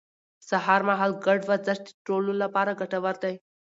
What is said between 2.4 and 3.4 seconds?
لپاره ګټور دی